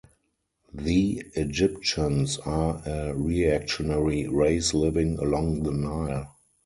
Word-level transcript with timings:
The 0.73 1.21
Egyptians 1.35 2.39
are 2.39 2.81
a 2.87 3.13
reactionary 3.13 4.27
race 4.27 4.73
living 4.73 5.19
along 5.19 5.61
the 5.61 5.71
Nile. 5.71 6.35